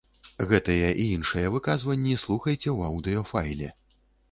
Гэтыя 0.51 0.87
і 1.03 1.05
іншыя 1.17 1.51
выказванні 1.57 2.17
слухайце 2.23 2.65
ў 2.77 2.91
аўдыёфайле. 2.91 3.73